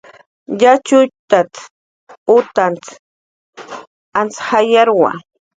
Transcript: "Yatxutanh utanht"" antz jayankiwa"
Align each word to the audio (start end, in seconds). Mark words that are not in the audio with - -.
"Yatxutanh 0.61 1.57
utanht"" 2.37 2.85
antz 4.19 4.35
jayankiwa" 4.47 5.11